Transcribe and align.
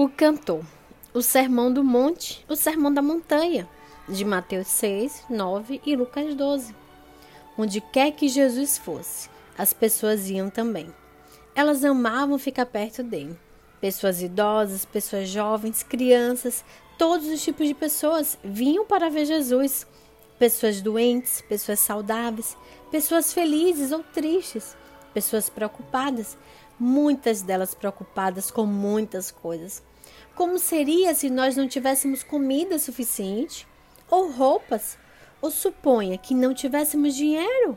O 0.00 0.08
cantor. 0.08 0.64
O 1.12 1.20
sermão 1.20 1.72
do 1.72 1.82
monte, 1.82 2.46
o 2.48 2.54
sermão 2.54 2.94
da 2.94 3.02
montanha, 3.02 3.68
de 4.08 4.24
Mateus 4.24 4.68
6, 4.68 5.24
9 5.28 5.80
e 5.84 5.96
Lucas 5.96 6.36
12. 6.36 6.72
Onde 7.58 7.80
quer 7.80 8.12
que 8.12 8.28
Jesus 8.28 8.78
fosse, 8.78 9.28
as 9.58 9.72
pessoas 9.72 10.30
iam 10.30 10.50
também. 10.50 10.94
Elas 11.52 11.84
amavam 11.84 12.38
ficar 12.38 12.66
perto 12.66 13.02
dele. 13.02 13.36
Pessoas 13.80 14.22
idosas, 14.22 14.84
pessoas 14.84 15.28
jovens, 15.28 15.82
crianças, 15.82 16.64
todos 16.96 17.26
os 17.26 17.42
tipos 17.42 17.66
de 17.66 17.74
pessoas 17.74 18.38
vinham 18.44 18.86
para 18.86 19.10
ver 19.10 19.24
Jesus. 19.24 19.84
Pessoas 20.38 20.80
doentes, 20.80 21.40
pessoas 21.40 21.80
saudáveis, 21.80 22.56
pessoas 22.88 23.32
felizes 23.32 23.90
ou 23.90 24.04
tristes, 24.04 24.76
pessoas 25.12 25.48
preocupadas, 25.48 26.38
muitas 26.78 27.42
delas 27.42 27.74
preocupadas 27.74 28.48
com 28.48 28.64
muitas 28.64 29.32
coisas. 29.32 29.87
Como 30.38 30.56
seria 30.56 31.16
se 31.16 31.28
nós 31.28 31.56
não 31.56 31.66
tivéssemos 31.66 32.22
comida 32.22 32.78
suficiente? 32.78 33.66
Ou 34.08 34.30
roupas? 34.30 34.96
Ou 35.42 35.50
suponha 35.50 36.16
que 36.16 36.32
não 36.32 36.54
tivéssemos 36.54 37.16
dinheiro? 37.16 37.76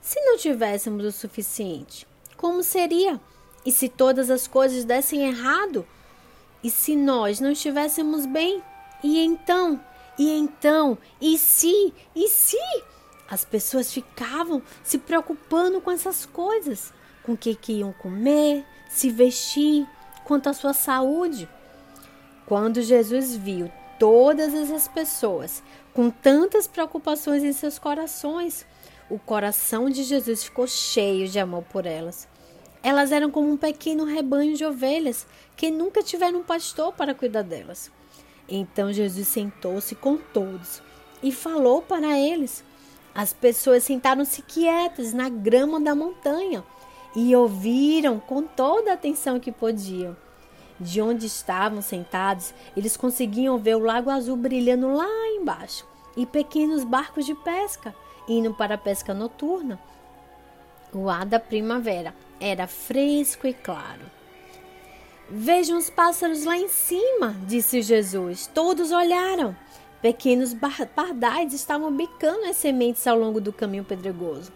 Se 0.00 0.20
não 0.22 0.36
tivéssemos 0.36 1.04
o 1.04 1.12
suficiente, 1.12 2.08
como 2.36 2.64
seria? 2.64 3.20
E 3.64 3.70
se 3.70 3.88
todas 3.88 4.28
as 4.28 4.48
coisas 4.48 4.84
dessem 4.84 5.28
errado? 5.28 5.86
E 6.64 6.68
se 6.68 6.96
nós 6.96 7.38
não 7.38 7.52
estivéssemos 7.52 8.26
bem? 8.26 8.60
E 9.04 9.24
então? 9.24 9.80
E 10.18 10.32
então? 10.32 10.98
E 11.20 11.38
se? 11.38 11.94
E 12.12 12.26
se? 12.26 12.58
As 13.28 13.44
pessoas 13.44 13.92
ficavam 13.92 14.60
se 14.82 14.98
preocupando 14.98 15.80
com 15.80 15.92
essas 15.92 16.26
coisas, 16.26 16.92
com 17.22 17.34
o 17.34 17.36
que, 17.36 17.54
que 17.54 17.74
iam 17.74 17.92
comer, 17.92 18.66
se 18.88 19.10
vestir, 19.10 19.86
quanto 20.24 20.48
à 20.48 20.52
sua 20.52 20.72
saúde. 20.72 21.48
Quando 22.50 22.82
Jesus 22.82 23.36
viu 23.36 23.70
todas 23.96 24.52
essas 24.52 24.88
pessoas 24.88 25.62
com 25.94 26.10
tantas 26.10 26.66
preocupações 26.66 27.44
em 27.44 27.52
seus 27.52 27.78
corações, 27.78 28.66
o 29.08 29.20
coração 29.20 29.88
de 29.88 30.02
Jesus 30.02 30.42
ficou 30.42 30.66
cheio 30.66 31.28
de 31.28 31.38
amor 31.38 31.62
por 31.70 31.86
elas. 31.86 32.26
Elas 32.82 33.12
eram 33.12 33.30
como 33.30 33.52
um 33.52 33.56
pequeno 33.56 34.02
rebanho 34.02 34.56
de 34.56 34.64
ovelhas 34.64 35.28
que 35.56 35.70
nunca 35.70 36.02
tiveram 36.02 36.40
um 36.40 36.42
pastor 36.42 36.92
para 36.92 37.14
cuidar 37.14 37.42
delas. 37.42 37.88
Então 38.48 38.92
Jesus 38.92 39.28
sentou-se 39.28 39.94
com 39.94 40.16
todos 40.16 40.82
e 41.22 41.30
falou 41.30 41.80
para 41.80 42.18
eles 42.18 42.64
as 43.14 43.32
pessoas 43.32 43.84
sentaram-se 43.84 44.42
quietas 44.42 45.12
na 45.12 45.28
grama 45.28 45.78
da 45.78 45.94
montanha 45.94 46.64
e 47.14 47.32
ouviram 47.36 48.18
com 48.18 48.42
toda 48.42 48.90
a 48.90 48.94
atenção 48.94 49.38
que 49.38 49.52
podiam. 49.52 50.16
De 50.80 51.02
onde 51.02 51.26
estavam 51.26 51.82
sentados, 51.82 52.54
eles 52.74 52.96
conseguiam 52.96 53.58
ver 53.58 53.76
o 53.76 53.84
lago 53.84 54.08
azul 54.08 54.34
brilhando 54.34 54.90
lá 54.94 55.06
embaixo 55.36 55.86
e 56.16 56.24
pequenos 56.24 56.84
barcos 56.84 57.26
de 57.26 57.34
pesca 57.34 57.94
indo 58.26 58.54
para 58.54 58.76
a 58.76 58.78
pesca 58.78 59.12
noturna. 59.12 59.78
O 60.92 61.10
ar 61.10 61.26
da 61.26 61.38
primavera 61.38 62.14
era 62.40 62.66
fresco 62.66 63.46
e 63.46 63.52
claro. 63.52 64.00
Vejam 65.28 65.78
os 65.78 65.90
pássaros 65.90 66.44
lá 66.44 66.56
em 66.56 66.68
cima, 66.68 67.36
disse 67.46 67.82
Jesus. 67.82 68.48
Todos 68.52 68.90
olharam. 68.90 69.54
Pequenos 70.00 70.56
pardais 70.94 71.52
estavam 71.52 71.94
bicando 71.94 72.46
as 72.46 72.56
sementes 72.56 73.06
ao 73.06 73.18
longo 73.18 73.40
do 73.40 73.52
caminho 73.52 73.84
pedregoso. 73.84 74.50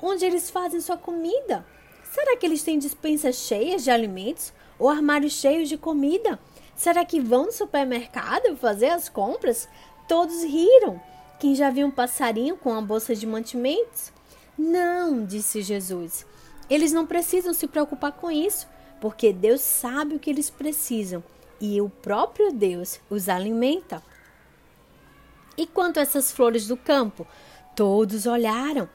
Onde 0.00 0.24
eles 0.24 0.50
fazem 0.50 0.80
sua 0.80 0.98
comida? 0.98 1.64
Será 2.04 2.36
que 2.36 2.44
eles 2.44 2.62
têm 2.62 2.78
dispensas 2.78 3.36
cheias 3.36 3.82
de 3.82 3.90
alimentos 3.90 4.52
ou 4.82 4.88
armários 4.88 5.34
cheios 5.34 5.68
de 5.68 5.78
comida? 5.78 6.40
Será 6.74 7.04
que 7.04 7.20
vão 7.20 7.46
no 7.46 7.52
supermercado 7.52 8.56
fazer 8.56 8.88
as 8.88 9.08
compras? 9.08 9.68
Todos 10.08 10.42
riram. 10.42 11.00
Quem 11.38 11.54
já 11.54 11.70
viu 11.70 11.86
um 11.86 11.90
passarinho 11.90 12.56
com 12.56 12.72
uma 12.72 12.82
bolsa 12.82 13.14
de 13.14 13.24
mantimentos? 13.24 14.12
Não, 14.58 15.24
disse 15.24 15.62
Jesus. 15.62 16.26
Eles 16.68 16.92
não 16.92 17.06
precisam 17.06 17.54
se 17.54 17.68
preocupar 17.68 18.10
com 18.10 18.28
isso, 18.28 18.66
porque 19.00 19.32
Deus 19.32 19.60
sabe 19.60 20.16
o 20.16 20.18
que 20.18 20.30
eles 20.30 20.50
precisam 20.50 21.22
e 21.60 21.80
o 21.80 21.88
próprio 21.88 22.52
Deus 22.52 22.98
os 23.08 23.28
alimenta. 23.28 24.02
E 25.56 25.64
quanto 25.64 26.00
a 26.00 26.02
essas 26.02 26.32
flores 26.32 26.66
do 26.66 26.76
campo? 26.76 27.24
Todos 27.76 28.26
olharam. 28.26 28.88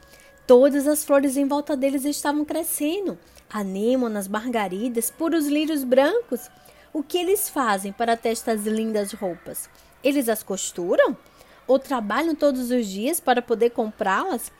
Todas 0.46 0.86
as 0.86 1.06
flores 1.06 1.38
em 1.38 1.48
volta 1.48 1.78
deles 1.78 2.04
estavam 2.04 2.44
crescendo. 2.44 3.18
Anêmonas, 3.50 4.28
margaridas, 4.28 5.10
puros 5.10 5.48
lírios 5.48 5.84
brancos. 5.84 6.50
O 6.94 7.04
que 7.04 7.18
eles 7.18 7.50
fazem 7.50 7.92
para 7.92 8.18
ter 8.18 8.30
estas 8.30 8.66
lindas 8.66 9.14
roupas? 9.14 9.70
Eles 10.04 10.30
as 10.30 10.44
costuram? 10.44 11.18
Ou 11.68 11.78
trabalham 11.78 12.36
todos 12.36 12.72
os 12.72 12.88
dias 12.88 13.20
para 13.20 13.42
poder 13.42 13.72
comprá-las? 13.72 14.52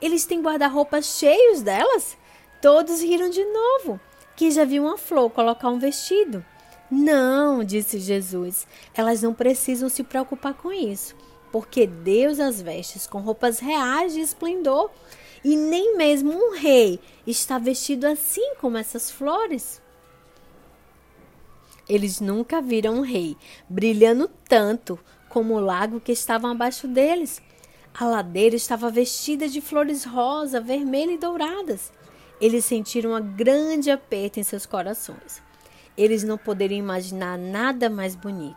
Eles 0.00 0.24
têm 0.24 0.40
guarda-roupas 0.40 1.18
cheios 1.18 1.62
delas? 1.62 2.16
Todos 2.60 3.00
riram 3.00 3.30
de 3.30 3.44
novo. 3.44 4.00
Que 4.36 4.50
já 4.50 4.64
viu 4.64 4.84
uma 4.84 4.98
flor 4.98 5.30
colocar 5.30 5.68
um 5.68 5.78
vestido? 5.78 6.44
Não, 6.90 7.62
disse 7.62 7.98
Jesus. 7.98 8.66
Elas 8.94 9.22
não 9.22 9.34
precisam 9.34 9.88
se 9.88 10.02
preocupar 10.02 10.54
com 10.54 10.72
isso 10.72 11.14
porque 11.50 11.86
Deus 11.86 12.38
as 12.38 12.60
veste 12.60 13.08
com 13.08 13.20
roupas 13.20 13.58
reais 13.58 14.12
de 14.12 14.20
esplendor, 14.20 14.90
e 15.44 15.56
nem 15.56 15.96
mesmo 15.96 16.32
um 16.32 16.54
rei 16.54 17.00
está 17.26 17.58
vestido 17.58 18.06
assim 18.06 18.54
como 18.56 18.76
essas 18.76 19.10
flores. 19.10 19.80
Eles 21.88 22.20
nunca 22.20 22.60
viram 22.60 22.96
um 22.96 23.00
rei 23.00 23.36
brilhando 23.68 24.30
tanto 24.48 24.98
como 25.28 25.54
o 25.54 25.60
lago 25.60 26.00
que 26.00 26.12
estava 26.12 26.50
abaixo 26.50 26.86
deles. 26.86 27.42
A 27.92 28.04
ladeira 28.04 28.54
estava 28.54 28.90
vestida 28.90 29.48
de 29.48 29.60
flores 29.60 30.04
rosa, 30.04 30.60
vermelha 30.60 31.12
e 31.12 31.18
douradas. 31.18 31.92
Eles 32.40 32.64
sentiram 32.64 33.14
um 33.14 33.36
grande 33.36 33.90
aperto 33.90 34.38
em 34.38 34.42
seus 34.42 34.66
corações. 34.66 35.42
Eles 35.96 36.22
não 36.22 36.38
poderiam 36.38 36.78
imaginar 36.78 37.36
nada 37.36 37.90
mais 37.90 38.14
bonito. 38.14 38.56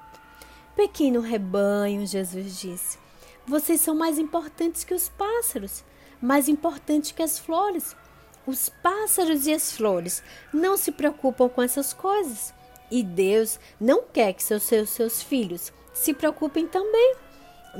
Pequeno 0.75 1.19
rebanho, 1.19 2.05
Jesus 2.05 2.59
disse, 2.59 2.97
vocês 3.45 3.81
são 3.81 3.93
mais 3.93 4.17
importantes 4.17 4.83
que 4.83 4.93
os 4.93 5.09
pássaros, 5.09 5.83
mais 6.23 6.47
importantes 6.47 7.11
que 7.11 7.21
as 7.21 7.37
flores. 7.37 7.95
Os 8.47 8.69
pássaros 8.69 9.45
e 9.45 9.53
as 9.53 9.71
flores 9.71 10.23
não 10.53 10.77
se 10.77 10.91
preocupam 10.91 11.49
com 11.49 11.61
essas 11.61 11.93
coisas. 11.93 12.53
E 12.89 13.03
Deus 13.03 13.59
não 13.79 14.03
quer 14.03 14.33
que 14.33 14.43
seus, 14.43 14.63
seus, 14.63 14.89
seus 14.89 15.21
filhos 15.21 15.73
se 15.93 16.13
preocupem 16.13 16.67
também. 16.67 17.15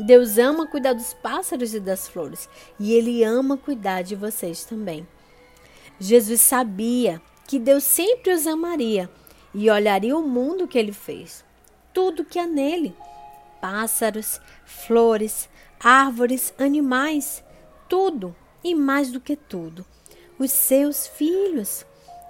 Deus 0.06 0.38
ama 0.38 0.68
cuidar 0.68 0.94
dos 0.94 1.14
pássaros 1.14 1.74
e 1.74 1.80
das 1.80 2.08
flores, 2.08 2.50
e 2.80 2.94
Ele 2.94 3.24
ama 3.24 3.58
cuidar 3.58 4.02
de 4.02 4.16
vocês 4.16 4.66
também. 4.66 5.08
Jesus 6.00 6.42
sabia 6.42 7.22
que 7.48 7.60
Deus 7.60 7.84
sempre 7.84 8.34
os 8.34 8.48
amaria 8.48 9.10
e 9.54 9.70
olharia 9.70 10.18
o 10.18 10.28
mundo 10.28 10.68
que 10.68 10.80
Ele 10.80 10.92
fez 10.92 11.46
tudo 11.94 12.26
que 12.26 12.40
há 12.40 12.48
nele: 12.48 12.96
pássaros, 13.62 14.42
flores, 14.66 15.48
árvores, 15.80 16.54
animais, 16.58 17.44
tudo 17.88 18.36
e 18.64 18.74
mais 18.74 19.12
do 19.12 19.20
que 19.20 19.36
tudo, 19.36 19.86
os 20.40 20.52
seus 20.52 21.08
filhos. 21.08 21.86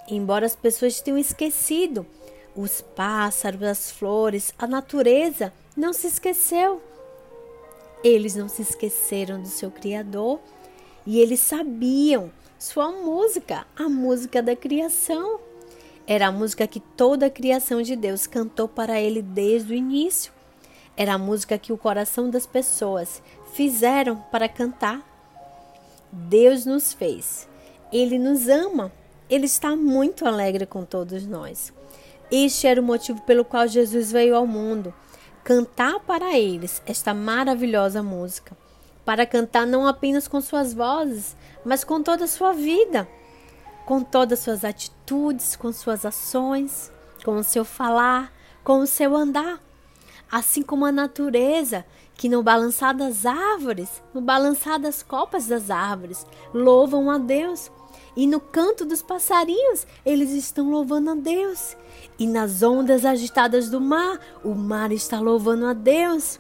Embora 0.08 0.46
as 0.46 0.56
pessoas 0.56 1.00
tenham 1.02 1.18
esquecido, 1.18 2.06
os 2.56 2.82
pássaros, 2.82 3.64
as 3.64 3.92
flores, 3.92 4.54
a 4.58 4.68
natureza 4.68 5.54
não 5.76 5.94
se 5.94 6.08
esqueceu. 6.08 6.82
Eles 8.04 8.36
não 8.36 8.50
se 8.50 8.62
esqueceram 8.62 9.42
do 9.42 9.48
seu 9.48 9.72
Criador 9.72 10.40
e 11.06 11.20
eles 11.20 11.40
sabiam 11.40 12.32
sua 12.60 12.92
música, 12.92 13.66
a 13.76 13.90
música 13.90 14.42
da 14.42 14.56
criação. 14.56 15.40
Era 16.06 16.28
a 16.28 16.32
música 16.32 16.68
que 16.68 16.80
toda 16.80 17.28
a 17.28 17.30
criação 17.30 17.82
de 17.82 17.96
Deus 17.96 18.28
cantou 18.28 18.68
para 18.68 19.00
ele 19.00 19.22
desde 19.22 19.74
o 19.74 19.76
início. 19.76 20.34
Era 20.96 21.14
a 21.14 21.18
música 21.18 21.58
que 21.58 21.74
o 21.74 21.78
coração 21.78 22.30
das 22.30 22.46
pessoas 22.46 23.22
fizeram 23.54 24.18
para 24.32 24.50
cantar. 24.50 25.13
Deus 26.14 26.66
nos 26.66 26.94
fez. 26.94 27.48
Ele 27.92 28.18
nos 28.18 28.48
ama. 28.48 28.92
Ele 29.30 29.46
está 29.46 29.76
muito 29.76 30.26
alegre 30.26 30.66
com 30.66 30.86
todos 30.86 31.26
nós. 31.26 31.74
Este 32.32 32.68
era 32.68 32.80
o 32.80 32.84
motivo 32.84 33.22
pelo 33.24 33.44
qual 33.44 33.68
Jesus 33.68 34.12
veio 34.12 34.36
ao 34.36 34.48
mundo 34.48 34.94
cantar 35.44 36.00
para 36.00 36.38
eles 36.38 36.82
esta 36.86 37.14
maravilhosa 37.14 38.02
música. 38.02 38.56
Para 39.04 39.26
cantar 39.26 39.68
não 39.68 39.86
apenas 39.88 40.28
com 40.28 40.40
suas 40.40 40.74
vozes, 40.74 41.36
mas 41.66 41.84
com 41.84 42.02
toda 42.02 42.24
a 42.24 42.28
sua 42.28 42.54
vida 42.54 43.08
com 43.86 44.02
todas 44.02 44.40
as 44.40 44.44
suas 44.44 44.64
atitudes, 44.64 45.56
com 45.56 45.72
suas 45.72 46.06
ações, 46.06 46.92
com 47.24 47.38
o 47.38 47.44
seu 47.44 47.66
falar, 47.66 48.32
com 48.64 48.80
o 48.80 48.88
seu 48.88 49.16
andar. 49.16 49.60
Assim 50.32 50.64
como 50.64 50.86
a 50.86 50.92
natureza, 50.92 51.86
que 52.24 52.30
no 52.30 52.42
balançar 52.42 52.96
das 52.96 53.26
árvores, 53.26 54.02
no 54.14 54.22
balançar 54.22 54.80
das 54.80 55.04
copas 55.04 55.46
das 55.46 55.70
árvores, 55.70 56.26
louvam 56.54 57.12
a 57.12 57.18
Deus. 57.18 57.70
E 58.16 58.26
no 58.26 58.40
canto 58.40 58.86
dos 58.86 59.02
passarinhos, 59.02 59.86
eles 60.06 60.32
estão 60.32 60.72
louvando 60.72 61.10
a 61.10 61.16
Deus. 61.16 61.76
E 62.18 62.26
nas 62.26 62.64
ondas 62.64 63.04
agitadas 63.04 63.70
do 63.70 63.82
mar, 63.82 64.22
o 64.42 64.56
mar 64.56 64.94
está 64.94 65.20
louvando 65.20 65.66
a 65.66 65.74
Deus. 65.74 66.40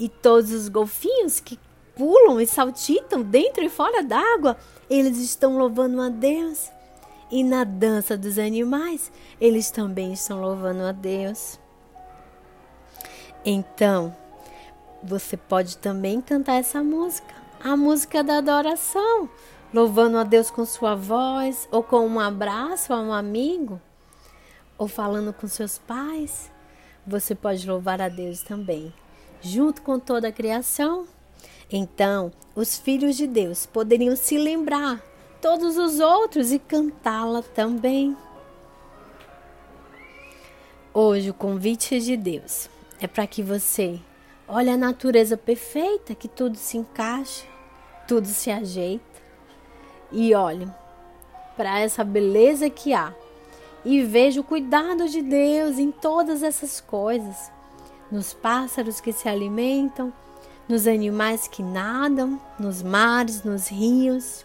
E 0.00 0.08
todos 0.08 0.52
os 0.52 0.70
golfinhos 0.70 1.38
que 1.38 1.60
pulam 1.94 2.40
e 2.40 2.46
saltitam 2.46 3.20
dentro 3.20 3.62
e 3.62 3.68
fora 3.68 4.02
d'água, 4.02 4.56
eles 4.88 5.18
estão 5.18 5.58
louvando 5.58 6.00
a 6.00 6.08
Deus. 6.08 6.70
E 7.30 7.44
na 7.44 7.62
dança 7.62 8.16
dos 8.16 8.38
animais, 8.38 9.12
eles 9.38 9.70
também 9.70 10.14
estão 10.14 10.40
louvando 10.40 10.84
a 10.84 10.92
Deus. 10.92 11.60
Então, 13.44 14.16
você 15.02 15.36
pode 15.36 15.78
também 15.78 16.20
cantar 16.20 16.54
essa 16.54 16.82
música, 16.82 17.34
a 17.62 17.76
música 17.76 18.22
da 18.22 18.38
adoração, 18.38 19.28
louvando 19.72 20.18
a 20.18 20.24
Deus 20.24 20.50
com 20.50 20.64
sua 20.64 20.94
voz, 20.94 21.68
ou 21.70 21.82
com 21.82 22.06
um 22.06 22.18
abraço 22.18 22.92
a 22.92 23.00
um 23.00 23.12
amigo, 23.12 23.80
ou 24.76 24.88
falando 24.88 25.32
com 25.32 25.46
seus 25.46 25.78
pais. 25.78 26.50
Você 27.06 27.34
pode 27.34 27.68
louvar 27.68 28.00
a 28.00 28.08
Deus 28.08 28.42
também, 28.42 28.92
junto 29.40 29.82
com 29.82 29.98
toda 29.98 30.28
a 30.28 30.32
criação. 30.32 31.06
Então, 31.70 32.32
os 32.54 32.78
filhos 32.78 33.16
de 33.16 33.26
Deus 33.26 33.66
poderiam 33.66 34.16
se 34.16 34.36
lembrar 34.36 35.00
todos 35.40 35.76
os 35.76 36.00
outros 36.00 36.50
e 36.52 36.58
cantá-la 36.58 37.42
também. 37.42 38.16
Hoje 40.92 41.30
o 41.30 41.34
convite 41.34 42.00
de 42.00 42.16
Deus 42.16 42.68
é 43.00 43.06
para 43.06 43.26
que 43.26 43.42
você 43.42 44.00
olhe 44.48 44.70
a 44.70 44.76
natureza 44.76 45.36
perfeita, 45.36 46.14
que 46.14 46.26
tudo 46.26 46.56
se 46.56 46.78
encaixa, 46.78 47.44
tudo 48.06 48.26
se 48.26 48.50
ajeita 48.50 49.04
e 50.10 50.34
olhe 50.34 50.66
para 51.56 51.80
essa 51.80 52.02
beleza 52.02 52.70
que 52.70 52.94
há 52.94 53.12
e 53.84 54.02
veja 54.02 54.40
o 54.40 54.44
cuidado 54.44 55.08
de 55.08 55.22
Deus 55.22 55.78
em 55.78 55.90
todas 55.90 56.42
essas 56.42 56.80
coisas, 56.80 57.52
nos 58.10 58.32
pássaros 58.32 59.00
que 59.00 59.12
se 59.12 59.28
alimentam, 59.28 60.12
nos 60.68 60.86
animais 60.86 61.46
que 61.48 61.62
nadam, 61.62 62.40
nos 62.58 62.82
mares, 62.82 63.42
nos 63.42 63.68
rios, 63.68 64.44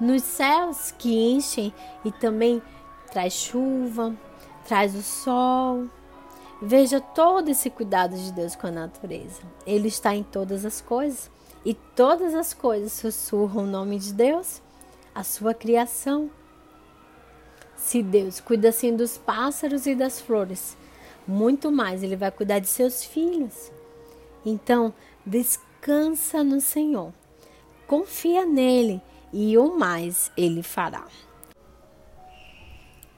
nos 0.00 0.22
céus 0.22 0.92
que 0.96 1.14
enchem 1.32 1.72
e 2.04 2.12
também 2.12 2.62
traz 3.10 3.32
chuva, 3.32 4.14
traz 4.66 4.94
o 4.94 5.02
sol. 5.02 5.86
Veja 6.60 7.00
todo 7.00 7.48
esse 7.48 7.70
cuidado 7.70 8.16
de 8.16 8.32
Deus 8.32 8.56
com 8.56 8.66
a 8.66 8.72
natureza. 8.72 9.40
Ele 9.66 9.88
está 9.88 10.14
em 10.14 10.22
todas 10.22 10.64
as 10.64 10.80
coisas 10.80 11.30
e 11.64 11.74
todas 11.74 12.34
as 12.34 12.52
coisas 12.52 12.92
sussurram 12.92 13.64
o 13.64 13.66
nome 13.66 13.98
de 13.98 14.12
Deus, 14.12 14.60
a 15.14 15.22
sua 15.22 15.54
criação. 15.54 16.30
Se 17.76 18.02
Deus 18.02 18.40
cuida 18.40 18.70
assim 18.70 18.94
dos 18.96 19.16
pássaros 19.16 19.86
e 19.86 19.94
das 19.94 20.20
flores, 20.20 20.76
muito 21.26 21.70
mais 21.70 22.02
Ele 22.02 22.16
vai 22.16 22.30
cuidar 22.30 22.58
de 22.58 22.66
seus 22.66 23.04
filhos. 23.04 23.70
Então, 24.44 24.92
descansa 25.24 26.42
no 26.42 26.60
Senhor, 26.60 27.12
confia 27.86 28.44
nele 28.44 29.00
e 29.32 29.56
o 29.58 29.76
mais 29.78 30.32
ele 30.36 30.62
fará. 30.62 31.06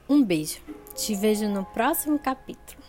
Um 0.09 0.23
beijo. 0.23 0.59
Te 0.93 1.15
vejo 1.15 1.47
no 1.47 1.63
próximo 1.63 2.19
capítulo. 2.19 2.80